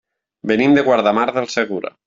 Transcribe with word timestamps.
Venim 0.51 0.73
de 0.79 0.85
Guardamar 0.89 1.29
del 1.37 1.53
Segura. 1.61 1.97